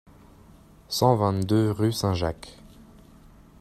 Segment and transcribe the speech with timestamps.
[0.87, 2.53] cent vingt-deux rUE SAINT-JACQUES